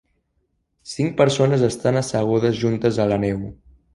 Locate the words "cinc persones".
0.93-1.67